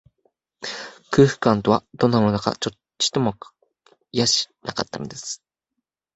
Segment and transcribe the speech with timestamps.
[1.11, 5.43] 空腹感とは、どんなものだか、ちっともわかっていやしなかったのです